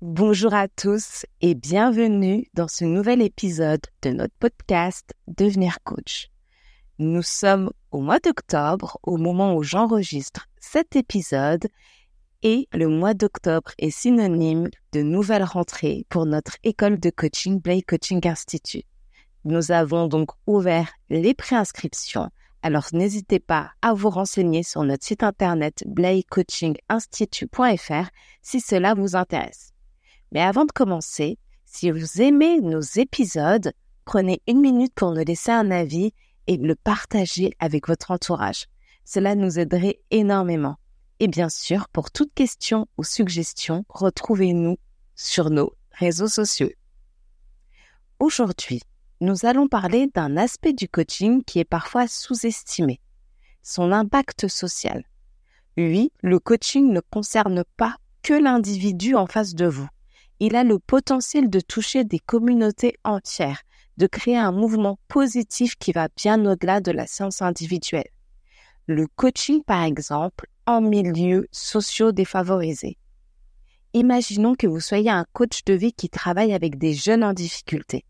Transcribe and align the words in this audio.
Bonjour 0.00 0.54
à 0.54 0.66
tous 0.66 1.24
et 1.40 1.54
bienvenue 1.54 2.48
dans 2.52 2.66
ce 2.66 2.84
nouvel 2.84 3.22
épisode 3.22 3.86
de 4.02 4.10
notre 4.10 4.34
podcast 4.40 5.14
Devenir 5.28 5.78
coach. 5.84 6.30
Nous 6.98 7.22
sommes 7.22 7.70
au 7.92 8.00
mois 8.00 8.18
d'octobre, 8.18 8.98
au 9.04 9.16
moment 9.16 9.54
où 9.54 9.62
j'enregistre 9.62 10.48
cet 10.58 10.96
épisode, 10.96 11.68
et 12.42 12.66
le 12.72 12.88
mois 12.88 13.14
d'octobre 13.14 13.70
est 13.78 13.90
synonyme 13.90 14.68
de 14.92 15.02
nouvelle 15.02 15.44
rentrée 15.44 16.06
pour 16.08 16.26
notre 16.26 16.56
école 16.64 16.98
de 16.98 17.10
coaching 17.10 17.60
Blake 17.60 17.86
Coaching 17.86 18.26
Institute. 18.26 18.88
Nous 19.44 19.70
avons 19.70 20.08
donc 20.08 20.30
ouvert 20.46 20.90
les 21.08 21.34
préinscriptions, 21.34 22.30
alors 22.62 22.88
n'hésitez 22.92 23.38
pas 23.38 23.70
à 23.80 23.94
vous 23.94 24.10
renseigner 24.10 24.64
sur 24.64 24.82
notre 24.82 25.04
site 25.04 25.22
internet 25.22 25.84
blakecoachinginstitute.fr 25.86 28.10
si 28.42 28.60
cela 28.60 28.94
vous 28.94 29.14
intéresse. 29.16 29.73
Mais 30.34 30.40
avant 30.40 30.64
de 30.64 30.72
commencer, 30.72 31.38
si 31.64 31.92
vous 31.92 32.20
aimez 32.20 32.60
nos 32.60 32.80
épisodes, 32.80 33.72
prenez 34.04 34.42
une 34.48 34.60
minute 34.60 34.92
pour 34.92 35.12
nous 35.12 35.22
laisser 35.24 35.52
un 35.52 35.70
avis 35.70 36.12
et 36.48 36.56
le 36.56 36.74
partager 36.74 37.52
avec 37.60 37.86
votre 37.86 38.10
entourage. 38.10 38.66
Cela 39.04 39.36
nous 39.36 39.60
aiderait 39.60 40.00
énormément. 40.10 40.74
Et 41.20 41.28
bien 41.28 41.48
sûr, 41.48 41.88
pour 41.88 42.10
toute 42.10 42.34
question 42.34 42.88
ou 42.98 43.04
suggestion, 43.04 43.84
retrouvez-nous 43.88 44.76
sur 45.14 45.50
nos 45.50 45.72
réseaux 45.92 46.26
sociaux. 46.26 46.70
Aujourd'hui, 48.18 48.82
nous 49.20 49.46
allons 49.46 49.68
parler 49.68 50.08
d'un 50.12 50.36
aspect 50.36 50.72
du 50.72 50.88
coaching 50.88 51.44
qui 51.44 51.60
est 51.60 51.64
parfois 51.64 52.08
sous-estimé, 52.08 53.00
son 53.62 53.92
impact 53.92 54.48
social. 54.48 55.04
Oui, 55.76 56.10
le 56.22 56.40
coaching 56.40 56.92
ne 56.92 57.00
concerne 57.00 57.62
pas 57.76 57.96
que 58.22 58.34
l'individu 58.34 59.14
en 59.14 59.26
face 59.26 59.54
de 59.54 59.66
vous 59.66 59.88
il 60.40 60.56
a 60.56 60.64
le 60.64 60.78
potentiel 60.78 61.48
de 61.48 61.60
toucher 61.60 62.04
des 62.04 62.18
communautés 62.18 62.98
entières, 63.04 63.62
de 63.96 64.06
créer 64.06 64.36
un 64.36 64.52
mouvement 64.52 64.98
positif 65.08 65.76
qui 65.76 65.92
va 65.92 66.08
bien 66.16 66.44
au-delà 66.44 66.80
de 66.80 66.90
la 66.90 67.06
science 67.06 67.42
individuelle. 67.42 68.08
Le 68.86 69.06
coaching, 69.06 69.62
par 69.62 69.82
exemple, 69.84 70.46
en 70.66 70.80
milieu 70.80 71.46
sociaux 71.52 72.12
défavorisés. 72.12 72.98
Imaginons 73.92 74.54
que 74.56 74.66
vous 74.66 74.80
soyez 74.80 75.10
un 75.10 75.24
coach 75.32 75.64
de 75.64 75.74
vie 75.74 75.92
qui 75.92 76.08
travaille 76.08 76.52
avec 76.52 76.78
des 76.78 76.94
jeunes 76.94 77.22
en 77.22 77.32
difficulté. 77.32 78.04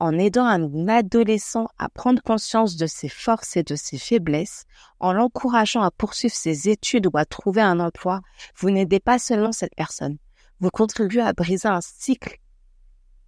En 0.00 0.16
aidant 0.16 0.46
un 0.46 0.88
adolescent 0.88 1.68
à 1.76 1.88
prendre 1.88 2.22
conscience 2.22 2.76
de 2.76 2.86
ses 2.86 3.08
forces 3.08 3.56
et 3.56 3.64
de 3.64 3.74
ses 3.74 3.98
faiblesses, 3.98 4.64
en 5.00 5.12
l'encourageant 5.12 5.82
à 5.82 5.90
poursuivre 5.90 6.34
ses 6.34 6.68
études 6.68 7.08
ou 7.08 7.18
à 7.18 7.24
trouver 7.24 7.60
un 7.60 7.80
emploi, 7.80 8.20
vous 8.56 8.70
n'aidez 8.70 9.00
pas 9.00 9.18
seulement 9.18 9.52
cette 9.52 9.74
personne, 9.74 10.16
vous 10.60 10.70
contribuez 10.70 11.20
à 11.20 11.32
briser 11.32 11.68
un 11.68 11.80
cycle 11.80 12.38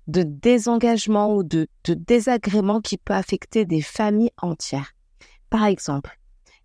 de 0.06 0.22
désengagement 0.22 1.34
ou 1.34 1.42
de, 1.42 1.68
désagrément 1.86 2.80
qui 2.80 2.98
peut 2.98 3.14
affecter 3.14 3.64
des 3.64 3.82
familles 3.82 4.32
entières. 4.42 4.92
Par 5.50 5.64
exemple, 5.64 6.18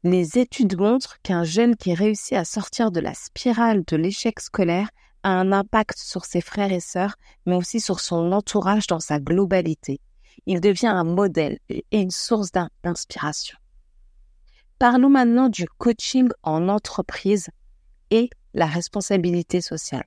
les 0.03 0.37
études 0.37 0.77
montrent 0.79 1.19
qu'un 1.21 1.43
jeune 1.43 1.75
qui 1.75 1.93
réussit 1.93 2.33
à 2.33 2.45
sortir 2.45 2.91
de 2.91 2.99
la 2.99 3.13
spirale 3.13 3.83
de 3.85 3.95
l'échec 3.95 4.39
scolaire 4.39 4.89
a 5.23 5.29
un 5.29 5.51
impact 5.51 5.97
sur 5.97 6.25
ses 6.25 6.41
frères 6.41 6.71
et 6.71 6.79
sœurs, 6.79 7.15
mais 7.45 7.55
aussi 7.55 7.79
sur 7.79 7.99
son 7.99 8.31
entourage 8.31 8.87
dans 8.87 8.99
sa 8.99 9.19
globalité. 9.19 9.99
Il 10.45 10.61
devient 10.61 10.87
un 10.87 11.03
modèle 11.03 11.57
et 11.69 11.85
une 11.91 12.11
source 12.11 12.51
d'inspiration. 12.51 13.57
Parlons 14.77 15.09
maintenant 15.09 15.49
du 15.49 15.65
coaching 15.77 16.29
en 16.43 16.67
entreprise 16.67 17.49
et 18.11 18.29
la 18.53 18.67
responsabilité 18.67 19.61
sociale. 19.61 20.05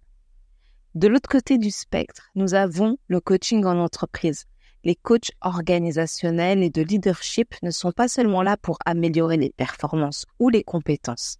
De 0.98 1.06
l'autre 1.06 1.28
côté 1.28 1.58
du 1.58 1.70
spectre, 1.70 2.28
nous 2.34 2.54
avons 2.54 2.96
le 3.06 3.20
coaching 3.20 3.64
en 3.64 3.78
entreprise. 3.78 4.46
Les 4.82 4.96
coachs 4.96 5.30
organisationnels 5.42 6.60
et 6.60 6.70
de 6.70 6.82
leadership 6.82 7.54
ne 7.62 7.70
sont 7.70 7.92
pas 7.92 8.08
seulement 8.08 8.42
là 8.42 8.56
pour 8.56 8.78
améliorer 8.84 9.36
les 9.36 9.50
performances 9.50 10.26
ou 10.40 10.48
les 10.48 10.64
compétences. 10.64 11.36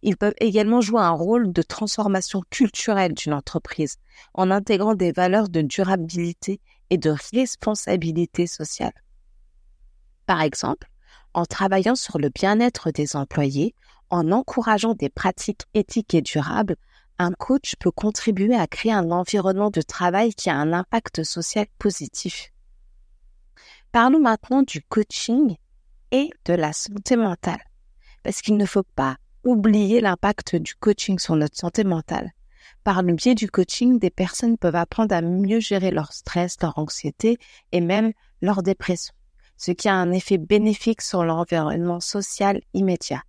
Ils 0.00 0.16
peuvent 0.16 0.32
également 0.40 0.80
jouer 0.80 1.02
un 1.02 1.10
rôle 1.10 1.52
de 1.52 1.60
transformation 1.60 2.40
culturelle 2.48 3.12
d'une 3.12 3.34
entreprise 3.34 3.98
en 4.32 4.50
intégrant 4.50 4.94
des 4.94 5.12
valeurs 5.12 5.50
de 5.50 5.60
durabilité 5.60 6.62
et 6.88 6.96
de 6.96 7.14
responsabilité 7.34 8.46
sociale. 8.46 8.94
Par 10.24 10.40
exemple, 10.40 10.88
en 11.34 11.44
travaillant 11.44 11.96
sur 11.96 12.18
le 12.18 12.30
bien-être 12.30 12.90
des 12.90 13.14
employés, 13.14 13.74
en 14.08 14.32
encourageant 14.32 14.94
des 14.94 15.10
pratiques 15.10 15.66
éthiques 15.74 16.14
et 16.14 16.22
durables, 16.22 16.76
un 17.22 17.32
coach 17.32 17.74
peut 17.78 17.90
contribuer 17.90 18.54
à 18.54 18.66
créer 18.66 18.92
un 18.92 19.10
environnement 19.10 19.70
de 19.70 19.82
travail 19.82 20.34
qui 20.34 20.50
a 20.50 20.56
un 20.56 20.72
impact 20.72 21.24
social 21.24 21.66
positif. 21.78 22.52
Parlons 23.92 24.20
maintenant 24.20 24.62
du 24.62 24.82
coaching 24.82 25.56
et 26.10 26.30
de 26.44 26.54
la 26.54 26.72
santé 26.72 27.16
mentale, 27.16 27.62
parce 28.22 28.42
qu'il 28.42 28.56
ne 28.56 28.66
faut 28.66 28.84
pas 28.94 29.16
oublier 29.44 30.00
l'impact 30.00 30.56
du 30.56 30.74
coaching 30.74 31.18
sur 31.18 31.36
notre 31.36 31.56
santé 31.56 31.84
mentale. 31.84 32.30
Par 32.84 33.02
le 33.02 33.14
biais 33.14 33.34
du 33.34 33.50
coaching, 33.50 33.98
des 33.98 34.10
personnes 34.10 34.58
peuvent 34.58 34.76
apprendre 34.76 35.14
à 35.14 35.20
mieux 35.20 35.60
gérer 35.60 35.90
leur 35.90 36.12
stress, 36.12 36.56
leur 36.60 36.78
anxiété 36.78 37.38
et 37.70 37.80
même 37.80 38.12
leur 38.40 38.62
dépression, 38.62 39.14
ce 39.56 39.72
qui 39.72 39.88
a 39.88 39.94
un 39.94 40.10
effet 40.12 40.38
bénéfique 40.38 41.02
sur 41.02 41.24
l'environnement 41.24 42.00
social 42.00 42.60
immédiat. 42.74 43.22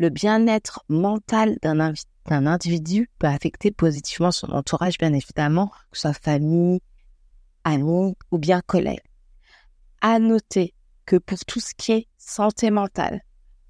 Le 0.00 0.08
bien-être 0.08 0.82
mental 0.88 1.58
d'un 1.60 2.46
individu 2.46 3.10
peut 3.18 3.26
affecter 3.26 3.70
positivement 3.70 4.30
son 4.30 4.50
entourage, 4.50 4.96
bien 4.96 5.12
évidemment, 5.12 5.68
que 5.90 5.98
ce 5.98 6.00
soit 6.00 6.14
famille, 6.14 6.80
amis 7.64 8.16
ou 8.30 8.38
bien 8.38 8.62
collègues. 8.62 9.02
À 10.00 10.18
noter 10.18 10.72
que 11.04 11.16
pour 11.16 11.38
tout 11.40 11.60
ce 11.60 11.74
qui 11.76 11.92
est 11.92 12.08
santé 12.16 12.70
mentale, 12.70 13.20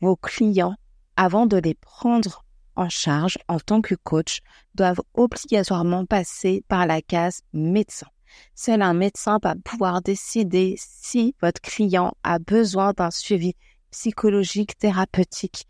vos 0.01 0.15
clients, 0.15 0.77
avant 1.17 1.47
de 1.47 1.57
les 1.57 1.75
prendre 1.75 2.45
en 2.77 2.89
charge 2.89 3.37
en 3.49 3.59
tant 3.59 3.81
que 3.81 3.97
coach, 3.97 4.39
doivent 4.77 5.03
obligatoirement 5.15 6.07
passer 6.07 6.63
par 6.69 6.87
la 6.87 7.03
case 7.03 7.41
médecin. 7.53 8.07
Seul 8.55 8.83
un 8.83 8.95
médecin 8.95 9.41
va 9.43 9.57
pouvoir 9.65 10.01
décider 10.01 10.77
si 10.79 11.35
votre 11.43 11.61
client 11.61 12.13
a 12.23 12.39
besoin 12.39 12.93
d'un 12.93 13.11
suivi 13.11 13.57
psychologique, 13.91 14.79
thérapeutique, 14.79 15.67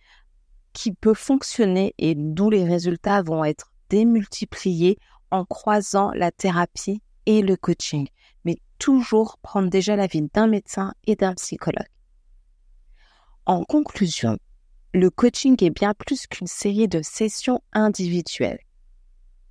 qui 0.72 0.92
peut 0.92 1.14
fonctionner 1.14 1.94
et 1.98 2.14
d'où 2.14 2.50
les 2.50 2.64
résultats 2.64 3.22
vont 3.22 3.44
être 3.44 3.72
démultipliés 3.88 4.98
en 5.30 5.44
croisant 5.44 6.10
la 6.12 6.30
thérapie 6.30 7.02
et 7.26 7.42
le 7.42 7.56
coaching, 7.56 8.08
mais 8.44 8.58
toujours 8.78 9.38
prendre 9.38 9.68
déjà 9.68 9.96
l'avis 9.96 10.22
d'un 10.34 10.46
médecin 10.46 10.94
et 11.06 11.16
d'un 11.16 11.34
psychologue. 11.34 11.86
En 13.46 13.64
conclusion, 13.64 14.38
le 14.92 15.10
coaching 15.10 15.56
est 15.62 15.70
bien 15.70 15.94
plus 15.94 16.26
qu'une 16.26 16.46
série 16.46 16.88
de 16.88 17.00
sessions 17.02 17.62
individuelles. 17.72 18.60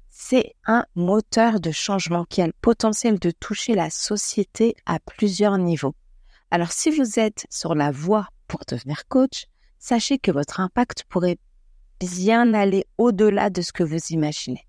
C'est 0.10 0.54
un 0.66 0.86
moteur 0.96 1.60
de 1.60 1.72
changement 1.72 2.26
qui 2.26 2.42
a 2.42 2.48
le 2.48 2.54
potentiel 2.62 3.20
de 3.20 3.32
toucher 3.32 3.74
la 3.74 3.90
société 3.90 4.76
à 4.86 5.00
plusieurs 5.00 5.58
niveaux. 5.58 5.96
Alors 6.52 6.72
si 6.72 6.90
vous 6.90 7.20
êtes 7.20 7.46
sur 7.50 7.76
la 7.76 7.92
voie 7.92 8.28
pour 8.48 8.62
devenir 8.68 9.08
coach, 9.08 9.46
sachez 9.80 10.20
que 10.20 10.32
votre 10.32 10.60
impact 10.60 11.04
pourrait 11.10 11.38
bien 12.00 12.54
aller 12.54 12.86
au-delà 12.98 13.50
de 13.50 13.62
ce 13.62 13.72
que 13.72 13.84
vous 13.84 14.00
imaginez. 14.10 14.66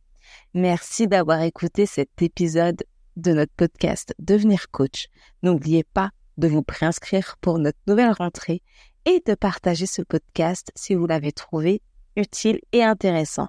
Merci 0.54 1.06
d'avoir 1.06 1.42
écouté 1.42 1.86
cet 1.86 2.22
épisode 2.22 2.82
de 3.16 3.32
notre 3.32 3.52
podcast 3.56 4.14
Devenir 4.18 4.70
coach. 4.70 5.08
N'oubliez 5.42 5.84
pas 5.84 6.10
de 6.38 6.48
vous 6.48 6.62
préinscrire 6.62 7.36
pour 7.40 7.58
notre 7.58 7.78
nouvelle 7.86 8.12
rentrée 8.12 8.62
et 9.04 9.22
de 9.26 9.34
partager 9.34 9.86
ce 9.86 10.02
podcast 10.02 10.70
si 10.74 10.94
vous 10.94 11.06
l'avez 11.06 11.32
trouvé 11.32 11.82
utile 12.16 12.60
et 12.72 12.82
intéressant. 12.82 13.48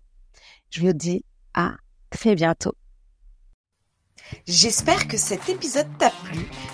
Je 0.69 0.81
vous 0.81 0.93
dis 0.93 1.25
à 1.53 1.75
très 2.09 2.35
bientôt. 2.35 2.73
J'espère 4.47 5.07
que 5.07 5.17
cet 5.17 5.49
épisode 5.49 5.89
t'a 5.97 6.11
plu. 6.23 6.39